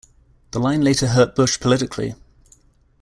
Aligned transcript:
The 0.49 0.57
line 0.59 0.81
later 0.81 1.09
hurt 1.09 1.35
Bush 1.35 1.59
politically. 1.59 2.15